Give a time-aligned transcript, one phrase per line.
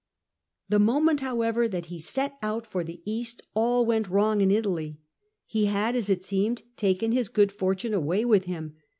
[0.67, 4.97] The moment, however, that he set out for the East all went wrong in Italy.
[5.45, 8.77] He had, as it seemed, taken his good fortune away with him.